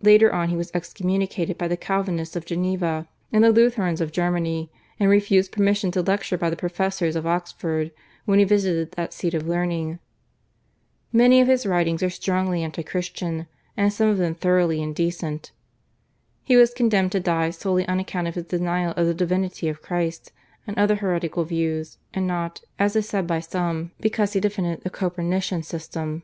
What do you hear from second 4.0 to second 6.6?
of Germany, and refused permission to lecture by the